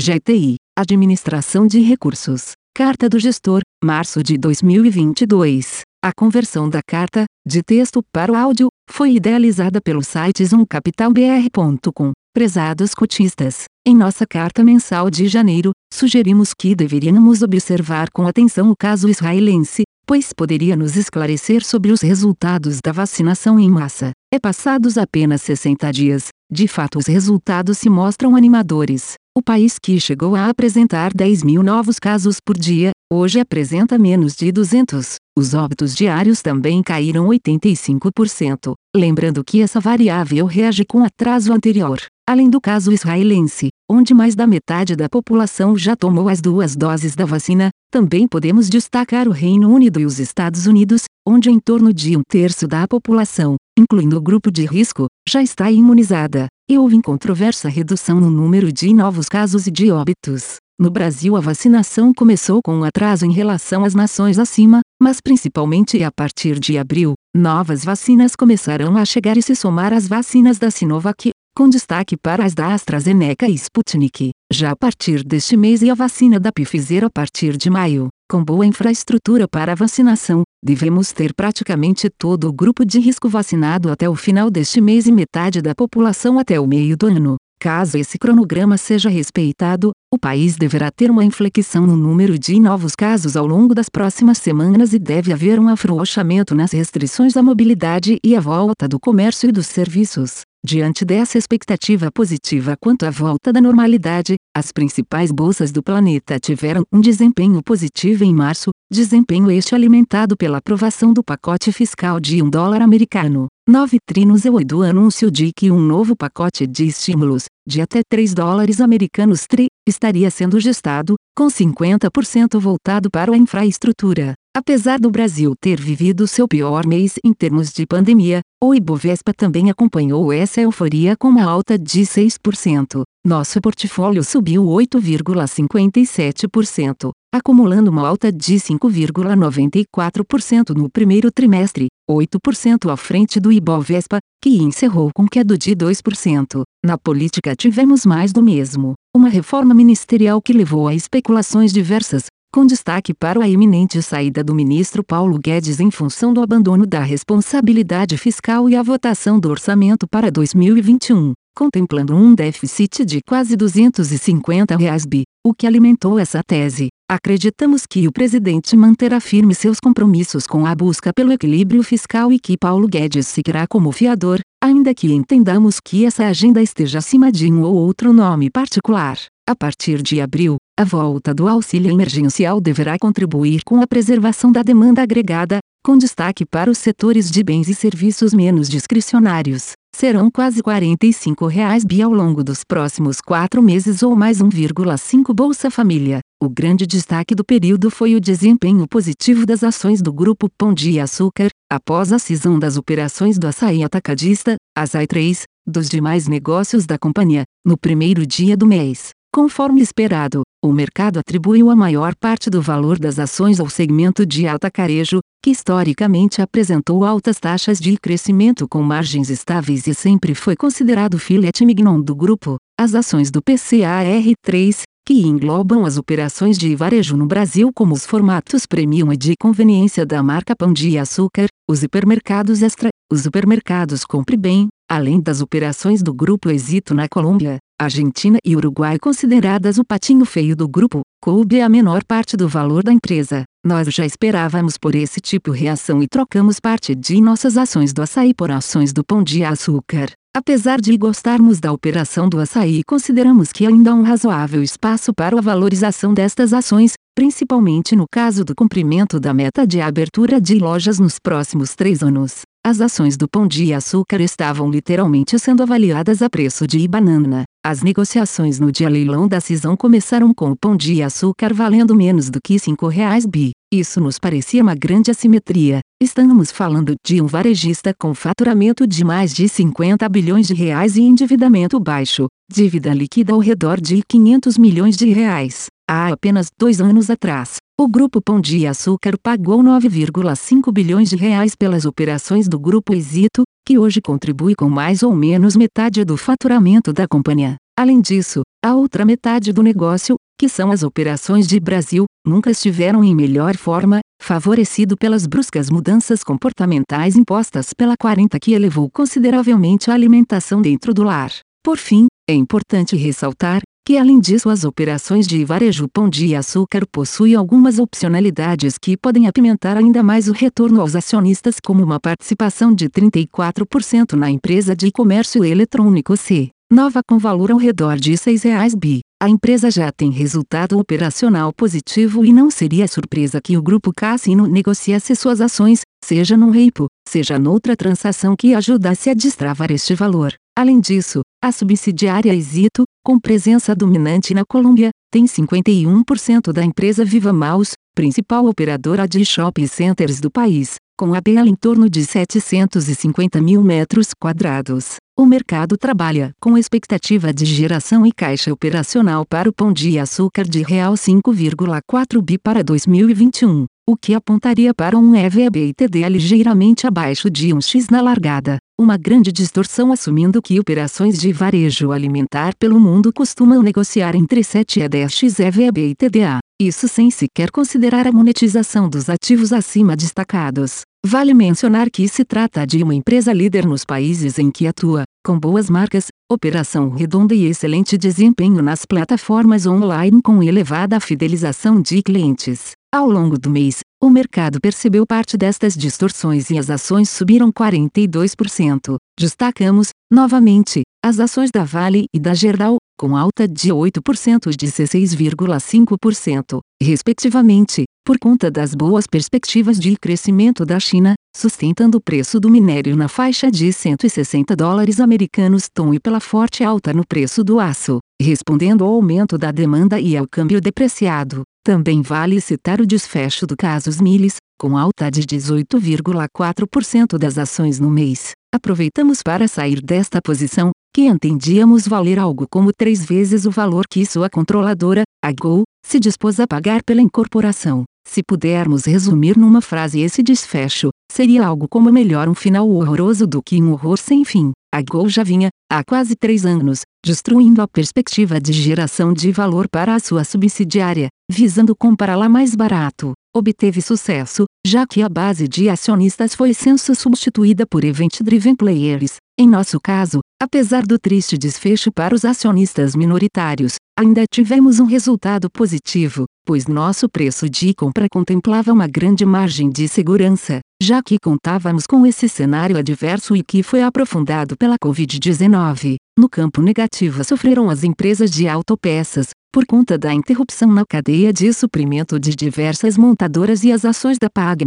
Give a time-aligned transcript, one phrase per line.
[0.00, 2.54] GTI, Administração de Recursos.
[2.74, 5.82] Carta do Gestor, março de 2022.
[6.04, 12.10] A conversão da carta, de texto para o áudio, foi idealizada pelo site zoomcapitalbr.com.
[12.34, 18.76] Prezados cotistas, em nossa carta mensal de janeiro, sugerimos que deveríamos observar com atenção o
[18.76, 24.10] caso israelense, pois poderia nos esclarecer sobre os resultados da vacinação em massa.
[24.32, 29.14] É passados apenas 60 dias, de fato os resultados se mostram animadores.
[29.36, 34.36] O país que chegou a apresentar 10 mil novos casos por dia, hoje apresenta menos
[34.36, 35.16] de 200.
[35.36, 41.98] Os óbitos diários também caíram 85%, lembrando que essa variável reage com atraso anterior.
[42.28, 47.14] Além do caso israelense, onde mais da metade da população já tomou as duas doses
[47.14, 51.94] da vacina, também podemos destacar o Reino Unido e os Estados Unidos, onde em torno
[51.94, 56.96] de um terço da população, incluindo o grupo de risco, já está imunizada, e houve
[56.96, 60.56] incontroversa redução no número de novos casos e de óbitos.
[60.76, 66.02] No Brasil, a vacinação começou com um atraso em relação às nações acima, mas principalmente
[66.02, 70.72] a partir de abril, novas vacinas começaram a chegar e se somar às vacinas da
[70.72, 75.90] Sinovac, com destaque para as da AstraZeneca e Sputnik, já a partir deste mês e
[75.90, 78.08] a vacina da Pfizer a partir de maio.
[78.28, 83.90] Com boa infraestrutura para a vacinação, devemos ter praticamente todo o grupo de risco vacinado
[83.90, 87.36] até o final deste mês e metade da população até o meio do ano.
[87.64, 92.94] Caso esse cronograma seja respeitado, o país deverá ter uma inflexão no número de novos
[92.94, 98.18] casos ao longo das próximas semanas e deve haver um afrouxamento nas restrições à mobilidade
[98.22, 100.42] e à volta do comércio e dos serviços.
[100.62, 106.84] Diante dessa expectativa positiva quanto à volta da normalidade, as principais bolsas do planeta tiveram
[106.92, 112.48] um desempenho positivo em março, desempenho este alimentado pela aprovação do pacote fiscal de um
[112.48, 113.48] dólar americano.
[113.68, 118.34] 9 trinos e do anúncio de que um novo pacote de estímulos, de até 3
[118.34, 124.34] dólares americanos tri, estaria sendo gestado, com 50% voltado para a infraestrutura.
[124.56, 129.68] Apesar do Brasil ter vivido seu pior mês em termos de pandemia, o Ibovespa também
[129.68, 133.02] acompanhou essa euforia com uma alta de 6%.
[133.26, 143.40] Nosso portfólio subiu 8,57%, acumulando uma alta de 5,94% no primeiro trimestre, 8% à frente
[143.40, 146.62] do Ibovespa, que encerrou com queda de 2%.
[146.84, 148.94] Na política tivemos mais do mesmo.
[149.16, 154.54] Uma reforma ministerial que levou a especulações diversas, com destaque para a iminente saída do
[154.54, 160.06] ministro Paulo Guedes em função do abandono da responsabilidade fiscal e a votação do orçamento
[160.06, 166.90] para 2021, contemplando um déficit de quase 250 reais bi, o que alimentou essa tese.
[167.10, 172.38] Acreditamos que o presidente manterá firme seus compromissos com a busca pelo equilíbrio fiscal e
[172.38, 177.52] que Paulo Guedes seguirá como fiador, ainda que entendamos que essa agenda esteja acima de
[177.52, 179.18] um ou outro nome particular.
[179.46, 184.62] A partir de abril, a volta do auxílio emergencial deverá contribuir com a preservação da
[184.62, 189.72] demanda agregada, com destaque para os setores de bens e serviços menos discricionários.
[189.94, 195.70] Serão quase 45 reais bi ao longo dos próximos quatro meses ou mais 1,5 Bolsa
[195.70, 196.20] Família.
[196.42, 200.98] O grande destaque do período foi o desempenho positivo das ações do Grupo Pão de
[200.98, 206.98] Açúcar, após a cisão das operações do açaí atacadista, Açaí 3, dos demais negócios da
[206.98, 209.10] companhia, no primeiro dia do mês.
[209.34, 214.46] Conforme esperado, o mercado atribuiu a maior parte do valor das ações ao segmento de
[214.46, 221.18] atacarejo, que historicamente apresentou altas taxas de crescimento com margens estáveis e sempre foi considerado
[221.18, 222.54] filete mignon do grupo.
[222.78, 228.66] As ações do PCAR3, que englobam as operações de varejo no Brasil como os formatos
[228.66, 234.36] premium e de conveniência da marca Pão de Açúcar, os hipermercados Extra, os supermercados Compre
[234.36, 240.24] Bem, além das operações do Grupo Exito na Colômbia, Argentina e Uruguai consideradas o patinho
[240.24, 243.44] feio do grupo, coube a menor parte do valor da empresa.
[243.66, 248.00] Nós já esperávamos por esse tipo de reação e trocamos parte de nossas ações do
[248.00, 250.10] açaí por ações do pão de açúcar.
[250.36, 255.36] Apesar de gostarmos da operação do açaí, consideramos que ainda há um razoável espaço para
[255.36, 260.98] a valorização destas ações, principalmente no caso do cumprimento da meta de abertura de lojas
[260.98, 262.42] nos próximos três anos.
[262.66, 267.44] As ações do Pão de Açúcar estavam literalmente sendo avaliadas a preço de banana.
[267.66, 272.28] As negociações no dia leilão da cisão começaram com o Pão de Açúcar valendo menos
[272.28, 273.52] do que R$ reais bi.
[273.72, 275.80] Isso nos parecia uma grande assimetria.
[275.98, 281.00] Estamos falando de um varejista com faturamento de mais de 50 bilhões de reais e
[281.00, 285.68] endividamento baixo, dívida líquida ao redor de 500 milhões de reais.
[285.86, 291.54] Há apenas dois anos atrás, o Grupo Pão de Açúcar pagou 9,5 bilhões de reais
[291.54, 296.90] pelas operações do Grupo Exito, que hoje contribui com mais ou menos metade do faturamento
[296.90, 297.56] da companhia.
[297.78, 303.04] Além disso, a outra metade do negócio, que são as operações de Brasil, nunca estiveram
[303.04, 309.94] em melhor forma, favorecido pelas bruscas mudanças comportamentais impostas pela 40 que elevou consideravelmente a
[309.94, 311.30] alimentação dentro do lar.
[311.62, 316.86] Por fim, é importante ressaltar que além disso as operações de varejo Pão de Açúcar
[316.90, 322.72] possuem algumas opcionalidades que podem apimentar ainda mais o retorno aos acionistas como uma participação
[322.74, 326.53] de 34% na empresa de comércio eletrônico C.
[326.72, 329.00] Nova com valor ao redor de R$ 6,00 bi.
[329.22, 334.46] A empresa já tem resultado operacional positivo e não seria surpresa que o grupo Cassino
[334.46, 340.34] negociasse suas ações, seja num repo, seja noutra transação que ajudasse a destravar este valor.
[340.58, 347.32] Além disso, a subsidiária Exito, com presença dominante na Colômbia, tem 51% da empresa Viva
[347.32, 353.40] Maus, principal operadora de shopping centers do país, com a BL em torno de 750
[353.40, 354.96] mil metros quadrados.
[355.16, 360.42] O mercado trabalha com expectativa de geração e caixa operacional para o Pão de Açúcar
[360.42, 367.50] de real 5,4 bi para 2021, o que apontaria para um EV/EBITDA ligeiramente abaixo de
[367.50, 373.62] 1x na largada uma grande distorção assumindo que operações de varejo alimentar pelo mundo costumam
[373.62, 379.08] negociar entre 7 a 10x EV e TDA, isso sem sequer considerar a monetização dos
[379.08, 380.82] ativos acima destacados.
[381.06, 385.38] Vale mencionar que se trata de uma empresa líder nos países em que atua, com
[385.38, 392.70] boas marcas, operação redonda e excelente desempenho nas plataformas online com elevada fidelização de clientes.
[392.90, 398.96] Ao longo do mês, o mercado percebeu parte destas distorções e as ações subiram 42%.
[399.20, 406.60] Destacamos, novamente, as ações da Vale e da Gerdau, com alta de 8% e 16,5%,
[406.82, 412.94] respectivamente, por conta das boas perspectivas de crescimento da China, sustentando o preço do minério
[412.94, 418.00] na faixa de 160 dólares americanos tom e pela forte alta no preço do aço,
[418.20, 421.42] respondendo ao aumento da demanda e ao câmbio depreciado.
[421.64, 427.90] Também vale citar o desfecho do caso Miles, com alta de 18,4% das ações no
[427.90, 428.32] mês.
[428.54, 434.04] Aproveitamos para sair desta posição, que entendíamos valer algo como três vezes o valor que
[434.04, 437.84] sua controladora, a Gol, se dispôs a pagar pela incorporação.
[438.06, 443.42] Se pudermos resumir numa frase esse desfecho, seria algo como melhor um final horroroso do
[443.42, 444.52] que um horror sem fim.
[444.72, 449.68] A Gol já vinha, há quase três anos, destruindo a perspectiva de geração de valor
[449.68, 453.12] para a sua subsidiária, visando comprá-la mais barato.
[453.34, 459.16] Obteve sucesso, já que a base de acionistas foi censo substituída por event-driven players.
[459.36, 465.50] Em nosso caso, apesar do triste desfecho para os acionistas minoritários, ainda tivemos um resultado
[465.50, 471.84] positivo, pois nosso preço de compra contemplava uma grande margem de segurança, já que contávamos
[471.84, 475.96] com esse cenário adverso e que foi aprofundado pela Covid-19.
[476.16, 481.52] No campo negativo sofreram as empresas de autopeças, por conta da interrupção na cadeia de
[481.52, 484.64] suprimento de diversas montadoras e as ações da Pag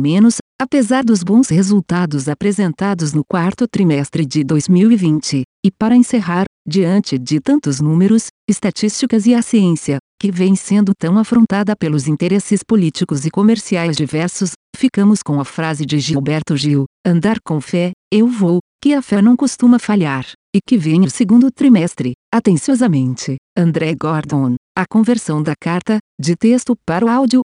[0.59, 5.43] apesar dos bons resultados apresentados no quarto trimestre de 2020.
[5.65, 11.17] E para encerrar, diante de tantos números, estatísticas e a ciência, que vem sendo tão
[11.17, 17.37] afrontada pelos interesses políticos e comerciais diversos, ficamos com a frase de Gilberto Gil: andar
[17.45, 20.25] com fé, eu vou, que a fé não costuma falhar,
[20.55, 24.55] e que vem o segundo trimestre, atenciosamente, André Gordon.
[24.75, 27.41] A conversão da carta, de texto para o áudio,